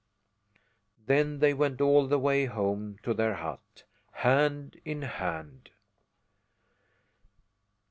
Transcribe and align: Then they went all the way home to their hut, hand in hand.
Then 1.05 1.37
they 1.37 1.53
went 1.53 1.79
all 1.79 2.07
the 2.07 2.17
way 2.17 2.45
home 2.45 2.97
to 3.03 3.13
their 3.13 3.35
hut, 3.35 3.83
hand 4.11 4.81
in 4.83 5.03
hand. 5.03 5.69